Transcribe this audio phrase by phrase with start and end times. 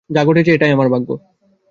[0.09, 1.09] যা ঘটেছে, এটা আমার ভাগ্য।